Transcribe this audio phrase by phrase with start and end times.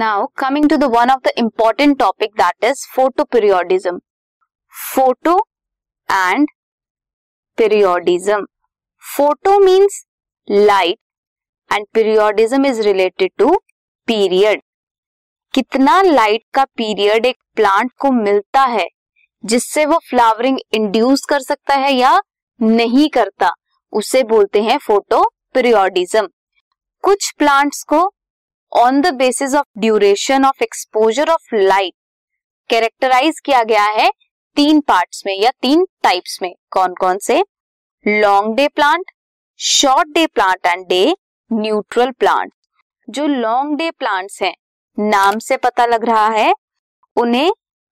[0.00, 2.86] Now coming to the one of the important topic that is
[3.32, 3.98] photoperiodism
[4.74, 5.36] photo
[6.08, 6.48] and
[7.58, 8.46] periodism
[9.04, 10.04] photo means
[10.48, 10.98] light
[11.70, 13.50] and periodism is related to
[14.08, 14.62] period
[15.54, 18.86] कितना light का period एक plant को मिलता है,
[19.44, 22.18] जिससे वो flowering induce कर सकता है या
[22.60, 23.50] नहीं करता,
[23.92, 25.22] उसे बोलते हैं फ़ोटो
[25.54, 26.26] पीरियोडिज्म
[27.04, 28.00] कुछ प्लांट्स को
[28.72, 31.92] on the basis of duration of exposure of light
[32.70, 34.10] characterise किया गया है
[34.56, 37.42] तीन पार्ट्स में या तीन टाइप्स में। कौन कौन से?
[38.06, 39.10] Long day plant
[39.60, 41.14] short day plant and day
[41.50, 42.52] neutral plant
[43.08, 44.54] जो लॉन्ग डे प्लांट्स हैं,
[44.98, 46.52] नाम से पता लग रहा है,
[47.16, 47.50] उन्हें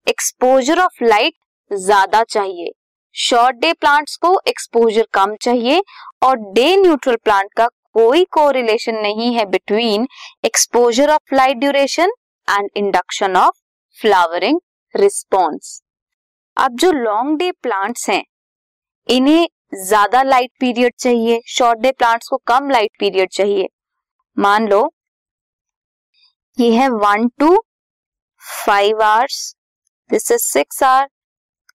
[0.07, 1.33] एक्सपोजर ऑफ़ लाइट
[1.71, 2.71] ज़्यादा चाहिए।
[3.15, 5.81] शॉर्ट डे प्लांट्स को एक्सपोजर कम चाहिए
[6.23, 10.07] और डे न्यूट्रल प्लांट का कोई कोरिलेशन नहीं है between
[10.45, 12.11] exposure of light duration
[12.47, 13.57] and induction of
[13.97, 14.59] flowering
[14.95, 15.81] response
[16.57, 18.23] अब जो लॉन्ग डे प्लांट्स हैं,
[19.07, 23.67] इन्हें ज़्यादा लाइट पीरियड चाहिए शॉर्ट डे प्लांट्स को कम लाइट पीरियड चाहिए।
[24.37, 24.81] मान लो,
[26.57, 27.55] ये है one two
[28.65, 29.55] five hours
[30.09, 31.07] this is six hour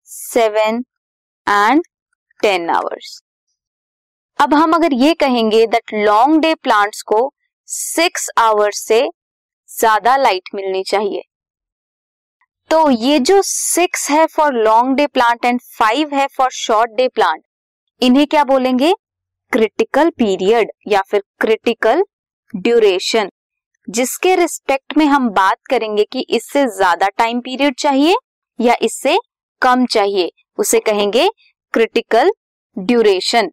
[0.08, 0.82] seven
[1.46, 1.82] and
[2.40, 3.20] ten hours
[4.38, 7.18] अब हम अगर ये कहेंगे दैट लॉन्ग डे प्लांट्स को
[7.68, 9.00] सिक्स आवर्स से
[9.70, 11.22] ज़्यादा लाइट मिलनी चाहिए।
[12.70, 17.08] तो ये जो सिक्स है for long day plant and five है फॉर शॉर्ट डे
[17.08, 17.42] प्लांट
[18.02, 18.92] इन्हें क्या बोलेंगे?
[19.52, 22.04] क्रिटिकल पीरियड या फिर क्रिटिकल
[22.54, 23.30] ड्यूरेशन
[23.88, 28.14] जिसके रिस्पेक्ट में हम बात करेंगे कि इससे ज़्यादा टाइम पीरियड चाहिए
[28.58, 29.18] या इससे
[29.62, 31.28] कम चाहिए, उसे कहेंगे
[31.74, 32.30] क्रिटिकल
[32.76, 33.50] ड्यूरेशन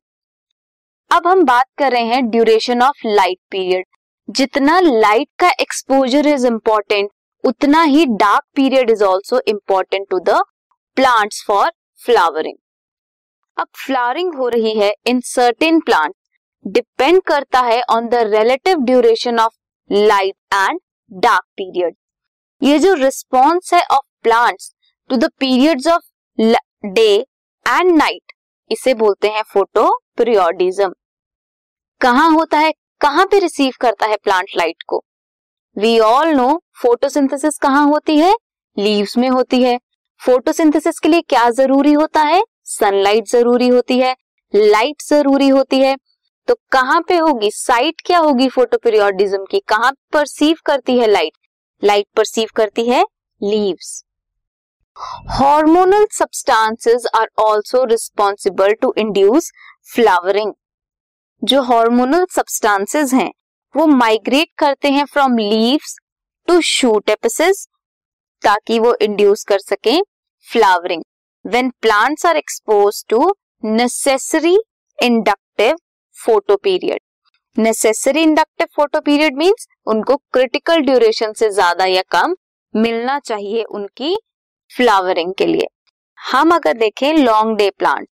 [1.11, 3.85] अब हम बात कर रहे हैं ड्यूरेशन ऑफ़ लाइट पीरियड
[4.29, 7.09] जितना लाइट का एक्सपोजर इज़ इम्पोर्टेंट
[7.43, 10.37] उतना ही dark period is also important to the
[10.97, 12.55] plants for flowering
[13.57, 16.13] अब फ्लावरिंग हो रही है इन सर्टेन प्लांट
[16.65, 19.53] डिपेंड करता है on the relative duration of
[19.89, 20.79] light and
[21.11, 21.95] dark period
[22.61, 24.73] ये जो रिस्पॉन्स है of plants
[25.09, 27.11] to the periods of day
[27.65, 28.33] and night
[28.71, 29.87] इसे बोलते हैं फ़ोटो
[30.17, 30.91] पीरियोडिज्म
[32.01, 35.03] कहाँ होता है, कहाँ पे रिसीव करता है प्लांट लाइट को?
[35.77, 38.33] वी ऑल नो फोटोसिंथेसिस कहाँ होती है?
[38.77, 39.79] लीव्स में होती है।
[40.21, 42.41] फोटोसिंथेसिस के लिए क्या ज़रूरी होता है?
[42.65, 44.15] सनलाइट ज़रूरी होती है।
[44.53, 45.95] लाइट ज़रूरी होती है।
[46.47, 47.51] तो कहाँ पे होगी?
[47.51, 49.59] साइट क्या होगी फ़ोटो पीरियोडिज्म की?
[49.59, 51.37] कहाँ परसीव करती है लाइट
[51.83, 53.03] लाइट परसीव करती है
[53.41, 54.03] leaves
[55.29, 59.51] hormonal substances are also responsible to induce
[59.93, 60.53] flowering
[61.43, 63.31] जो हार्मोनल सब्सटेंसेस हैं,
[63.75, 65.95] वो माइग्रेट करते हैं from leaves
[66.47, 67.65] to shoot apices
[68.41, 70.01] ताकि वो इंड्यूस कर सकें
[70.47, 71.03] flowering
[71.45, 73.31] when plants are expose to
[73.63, 74.55] necessary
[74.99, 75.75] inductive
[76.17, 76.99] photo period
[77.57, 82.35] necessary inductive photo period means उनको क्रिटिकल ड्यूरेशन से ज़्यादा या कम
[82.73, 84.15] मिलना चाहिए उनकी
[84.71, 85.67] फ्लावरिंग के लिए.
[86.17, 88.07] हम अगर देखें लॉन्ग डे प्लांट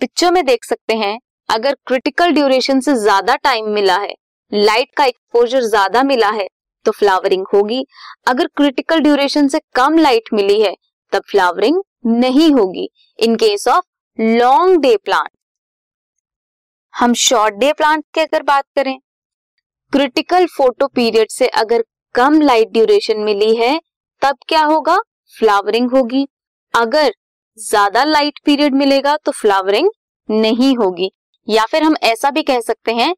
[0.00, 1.18] पिक्चर में देख सकते हैं
[1.50, 4.14] अगर क्रिटिकल ड्यूरेशन से ज़्यादा टाइम मिला है
[4.52, 6.46] लाइट का एक्सपोजर ज़्यादा मिला है
[6.86, 7.84] तो फ्लावरिंग होगी।
[8.28, 10.74] अगर क्रिटिकल ड्यूरेशन से कम लाइट मिली है,
[11.12, 12.88] तब फ्लावरिंग नहीं होगी।
[13.18, 13.84] In case of
[14.18, 15.30] long day plant
[16.94, 18.98] हम शॉर्ट डे प्लांट की अगर बात करें
[19.92, 21.84] क्रिटिकल फ़ोटो पीरियड से अगर
[22.14, 23.78] कम लाइट ड्यूरेशन मिली है,
[24.22, 24.98] तब क्या होगा?
[25.34, 26.26] फ्लावरिंग होगी।
[26.74, 27.12] अगर
[27.58, 29.90] ज़्यादा लाइट पीरियड मिलेगा तो फ्लावरिंग
[30.28, 31.10] नहीं होगी।
[31.48, 33.14] या फिर हम ऐसा भी कह सकते हैं,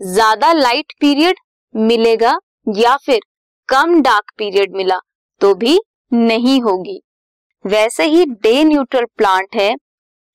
[0.00, 1.36] ज़्यादा लाइट पीरियड
[1.74, 2.38] मिलेगा
[2.76, 3.20] या फिर
[3.68, 4.98] कम डार्क पीरियड मिला
[5.40, 5.78] तो भी
[6.12, 7.00] नहीं होगी।
[7.64, 9.74] वैसे ही डे न्यूट्रल प्लांट है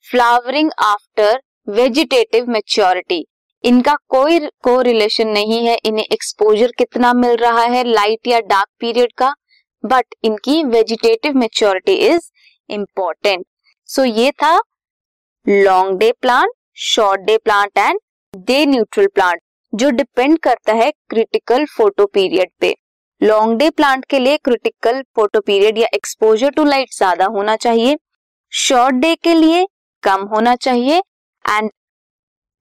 [0.06, 1.40] फ्लावरिंग आफ्टर
[1.70, 3.26] वेजिटेटिव मेच्योरिटी
[3.64, 8.68] इनका कोई को रिलेशन नहीं है, इन्हें एक्सपोजर कितना मिल रहा है लाइट या डार्क
[8.80, 9.34] पीरियड का
[9.84, 12.30] बट इनकी vegetative maturity is
[12.70, 13.46] important
[13.90, 14.56] so ये था
[15.46, 18.00] long day plant short day plant and
[18.48, 19.40] day neutral plant
[19.74, 22.74] जो डिपेंड करता है क्रिटिकल फ़ोटो पीरियड पे।
[23.22, 27.98] लॉन्ग डे प्लांट के लिए क्रिटिकल फ़ोटो पीरियड या एक्सपोजर टू लाइट ज़्यादा होना चाहिए।
[28.52, 29.66] शॉर्ट डे के लिए
[30.04, 30.98] कम होना चाहिए।
[31.46, 31.70] एंड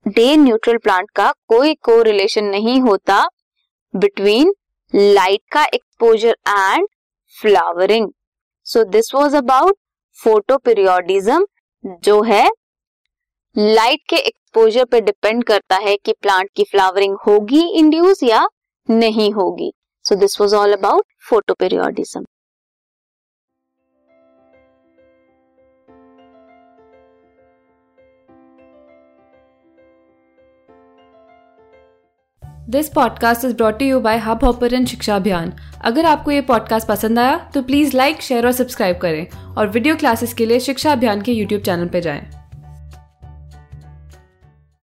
[0.05, 3.23] डे न्यूट्रल प्लांट का कोई को रिलेशन नहीं होता
[3.93, 4.53] बिटवीन
[4.93, 6.87] लाइट का exposure and
[7.35, 8.09] flowering
[8.67, 9.75] so this was about
[10.59, 11.45] photoperiodism
[12.03, 12.49] जो है
[13.57, 18.47] लाइट के एक्सपोजर पे डिपेंड करता है कि प्लांट की फ्लावरिंग होगी इंड्यूस या
[18.89, 19.71] नहीं होगी
[20.05, 22.25] So, this was all about photoperiodism.
[32.69, 35.53] This podcast is brought you by hub hopper Shiksha Abhiyan
[35.85, 39.95] अगर आपको ये पॉडकास्ट पसंद आया तो प्लीज़ लाइक शेयर और सब्सक्राइब करें और वीडियो
[39.95, 42.40] क्लासेस के लिए शिक्षा अभियान के यूट्यूब चैनल पर जाएँ।